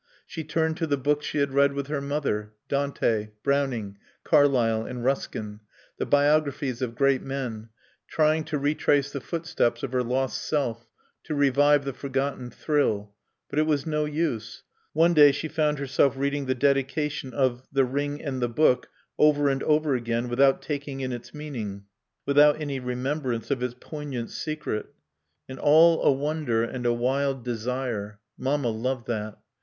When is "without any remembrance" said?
22.25-23.51